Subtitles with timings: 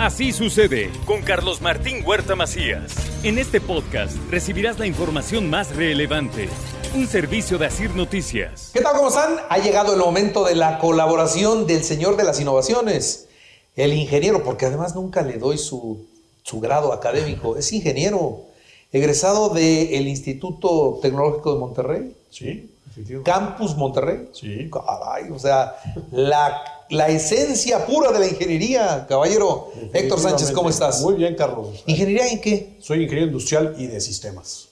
[0.00, 2.94] Así sucede con Carlos Martín Huerta Macías.
[3.22, 6.48] En este podcast recibirás la información más relevante.
[6.94, 8.70] Un servicio de Asir Noticias.
[8.72, 8.96] ¿Qué tal?
[8.96, 9.36] ¿Cómo están?
[9.50, 13.28] Ha llegado el momento de la colaboración del señor de las innovaciones,
[13.76, 16.06] el ingeniero, porque además nunca le doy su,
[16.44, 17.58] su grado académico.
[17.58, 18.44] Es ingeniero,
[18.92, 22.16] egresado del Instituto Tecnológico de Monterrey.
[22.30, 23.30] Sí, efectivamente.
[23.30, 24.30] Campus Monterrey.
[24.32, 24.70] Sí.
[24.70, 25.74] Caray, o sea,
[26.10, 29.72] la, la esencia pura de la ingeniería, caballero.
[29.92, 31.00] Héctor Sánchez, ¿cómo estás?
[31.02, 31.82] Muy bien, Carlos.
[31.86, 32.76] ¿Ingeniería en qué?
[32.80, 34.68] Soy ingeniero industrial y de sistemas.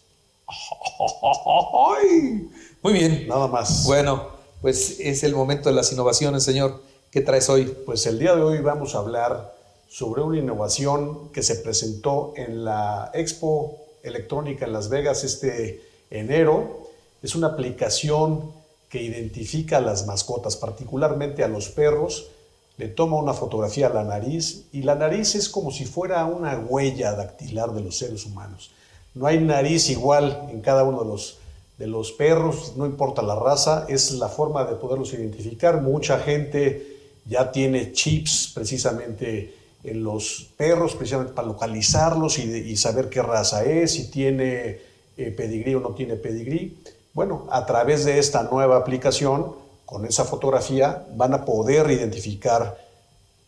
[0.49, 2.49] Ay,
[2.83, 3.27] Muy bien.
[3.29, 3.85] Nada más.
[3.87, 4.29] Bueno,
[4.61, 6.83] pues es el momento de las innovaciones, señor.
[7.11, 7.67] ¿Qué traes hoy?
[7.87, 9.55] Pues el día de hoy vamos a hablar
[9.89, 16.89] sobre una innovación que se presentó en la Expo Electrónica en Las Vegas este enero.
[17.23, 18.53] Es una aplicación
[18.89, 22.29] que identifica a las mascotas, particularmente a los perros.
[22.77, 26.59] Le toma una fotografía a la nariz y la nariz es como si fuera una
[26.59, 28.71] huella dactilar de los seres humanos.
[29.15, 31.39] No hay nariz igual en cada uno de los,
[31.77, 35.83] de los perros, no importa la raza, es la forma de poderlos identificar.
[35.83, 43.23] Mucha gente ya tiene chips precisamente en los perros, precisamente para localizarlos y, saber qué
[43.23, 44.79] raza es, si tiene
[45.17, 46.79] eh, pedigrí o no tiene pedigrí.
[47.19, 49.53] Bueno, a través de esta nueva aplicación,
[49.85, 52.79] con esa fotografía, van a poder identificar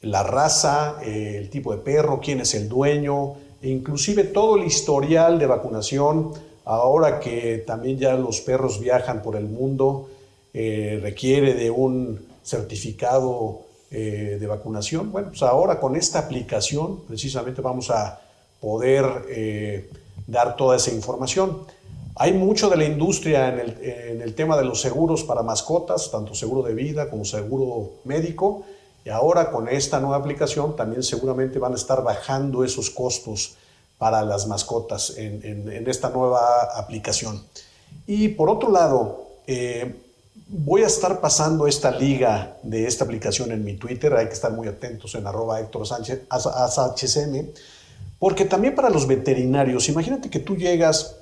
[0.02, 5.38] la raza, el tipo de perro, quién es el dueño, e inclusive todo el historial
[5.38, 6.32] de vacunación.
[6.64, 10.08] Ahora que también ya los perros viajan por el mundo,
[10.52, 13.60] eh, requiere de un certificado
[13.92, 15.12] eh, de vacunación.
[15.12, 18.20] Bueno, pues ahora con esta aplicación precisamente vamos a
[18.60, 19.88] poder eh,
[20.26, 21.58] dar toda esa información.
[22.22, 26.62] Hay mucho de la industria en el, tema de los seguros para mascotas, tanto seguro
[26.62, 28.62] de vida como seguro médico.
[29.06, 33.54] Y ahora con esta nueva aplicación también seguramente van a estar bajando esos costos
[33.96, 37.42] para las mascotas en, esta nueva aplicación.
[38.06, 39.94] Y por otro lado, eh,
[40.46, 44.12] voy a estar pasando esta liga de esta aplicación en mi Twitter.
[44.12, 46.24] Hay que estar muy atentos en arroba Héctor Sánchez,
[48.18, 51.16] porque también para los veterinarios, imagínate que tú llegas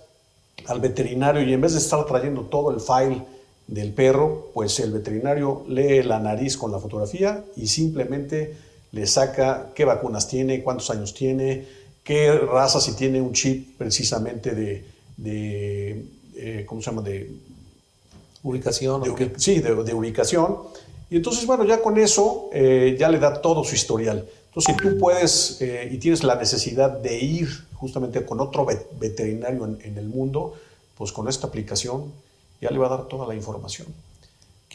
[0.66, 3.22] al veterinario y en vez de estar trayendo todo el file
[3.66, 8.56] del perro, pues el veterinario lee la nariz con la fotografía y simplemente
[8.92, 11.66] le saca qué vacunas tiene, cuántos años tiene,
[12.02, 14.84] qué raza, si tiene un chip precisamente de,
[15.16, 16.04] de,
[16.36, 17.02] eh, ¿cómo se llama?
[17.02, 17.30] De,
[18.42, 19.02] Ubicación.
[19.02, 20.56] de sí, de, de ubicación.
[21.10, 24.26] Y entonces, bueno, ya con eso eh, ya le da todo su historial.
[24.60, 29.64] Si tú puedes eh, y tienes la necesidad de ir justamente con otro vet- veterinario
[29.64, 30.54] en, en el mundo,
[30.96, 32.12] pues con esta aplicación
[32.60, 33.86] ya le va a dar toda la información.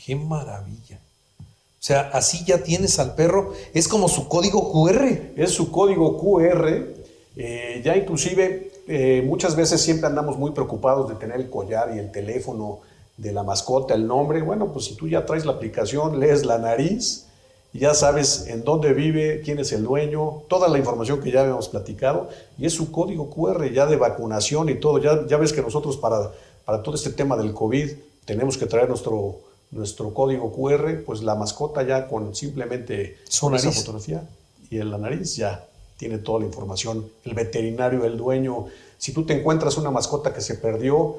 [0.05, 0.99] Qué maravilla.
[1.39, 3.53] O sea, así ya tienes al perro.
[3.73, 5.33] Es como su código QR.
[5.35, 6.88] Es su código QR.
[7.35, 11.99] eh, ya inclusive eh, muchas veces siempre andamos muy preocupados de tener el collar y
[11.99, 12.79] el teléfono
[13.17, 14.41] de la mascota, el nombre.
[14.41, 17.25] Bueno, pues si tú ya traes la aplicación, lees la nariz,
[17.73, 21.41] y ya sabes en dónde vive, quién es el dueño, toda la información que ya
[21.41, 25.00] habíamos platicado, y es su código QR ya de vacunación y todo.
[25.00, 26.31] Ya, ya ves que nosotros para,
[26.66, 27.91] para todo este tema del COVID
[28.25, 29.39] tenemos que traer nuestro,
[29.72, 33.79] nuestro código QR, pues la mascota ya con simplemente Su esa nariz.
[33.79, 34.23] fotografía
[34.69, 35.66] y en la nariz ya
[35.97, 37.07] tiene toda la información.
[37.25, 38.66] El veterinario, el dueño,
[39.00, 41.17] si tú te encuentras una mascota que se perdió,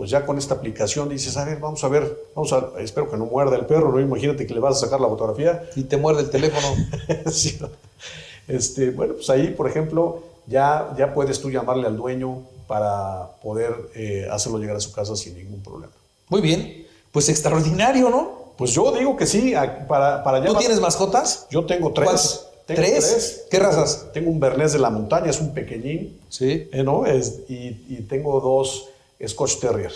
[0.00, 3.18] pues ya con esta aplicación dices, a ver, vamos a ver, vamos a, espero que
[3.18, 4.00] no muerda el perro, ¿no?
[4.00, 5.68] Imagínate que le vas a sacar la fotografía.
[5.76, 6.74] Y te muerde el teléfono.
[7.30, 7.58] Sí.
[8.48, 13.74] Este, bueno, pues ahí, por ejemplo, ya, ya puedes tú llamarle al dueño para poder
[13.94, 15.92] eh, hacerlo llegar a su casa sin ningún problema.
[16.30, 16.86] Muy bien.
[17.12, 18.54] Pues extraordinario, ¿no?
[18.56, 19.52] Pues yo digo que sí,
[19.86, 21.46] para, para ¿Tú tienes mascotas?
[21.50, 22.46] Yo tengo tres.
[22.64, 23.44] Tengo ¿Tres?
[23.50, 24.06] ¿Qué razas?
[24.14, 26.18] Tengo un Bernés de la montaña, es un pequeñín.
[26.30, 26.70] Sí.
[26.72, 27.04] eh, ¿no?
[27.04, 28.86] Es- y, y tengo dos
[29.26, 29.92] Scotch Terrier.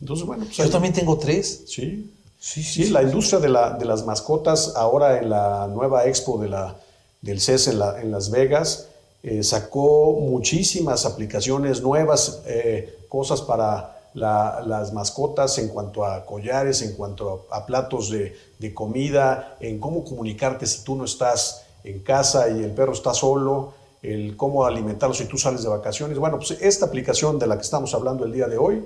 [0.00, 1.64] Entonces, bueno, pues Yo también tengo tres.
[1.66, 2.10] Sí.
[2.38, 6.48] Sí, Sí, la industria de, la- de las mascotas ahora en la nueva expo de
[6.48, 6.74] la,
[7.20, 8.86] del CES en, la- en Las Vegas
[9.22, 16.80] eh, sacó muchísimas aplicaciones nuevas, eh, cosas para la- las mascotas en cuanto a collares,
[16.80, 21.62] en cuanto a, a platos de, de comida, en cómo comunicarte si tú no estás
[21.84, 26.18] en casa y el perro está solo, el cómo alimentarlo si tú sales de vacaciones.
[26.18, 28.82] Bueno, pues esta aplicación de la que estamos hablando el día de hoy,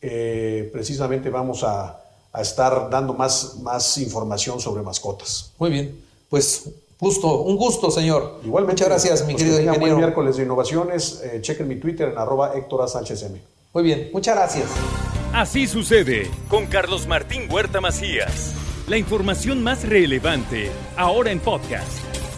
[0.00, 2.02] eh, precisamente vamos a,
[2.32, 5.52] a, estar dando más, más información sobre mascotas.
[5.58, 8.40] Muy bien, pues gusto, un gusto, señor.
[8.44, 8.82] Igualmente.
[8.82, 9.80] Muchas gracias, mi pues querido ingeniero.
[9.80, 11.22] buen miércoles de innovaciones.
[11.24, 12.88] Eh, chequen mi Twitter en arroba Héctor.
[12.88, 13.40] Sánchez M.
[13.72, 14.66] Muy bien, muchas gracias.
[15.32, 18.54] Así sucede con Carlos Martín Huerta Macías.
[18.88, 22.09] La información más relevante, ahora en podcast.